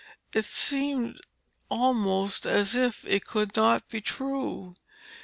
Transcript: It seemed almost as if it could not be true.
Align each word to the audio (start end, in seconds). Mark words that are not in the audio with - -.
It 0.33 0.45
seemed 0.45 1.21
almost 1.69 2.47
as 2.47 2.73
if 2.75 3.05
it 3.05 3.23
could 3.27 3.55
not 3.55 3.87
be 3.87 4.01
true. 4.01 4.73